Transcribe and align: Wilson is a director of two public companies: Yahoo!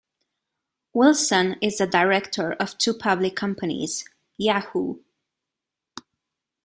Wilson 0.93 1.57
is 1.61 1.79
a 1.79 1.85
director 1.85 2.53
of 2.53 2.75
two 2.79 2.91
public 2.91 3.35
companies: 3.35 4.03
Yahoo! 4.35 4.97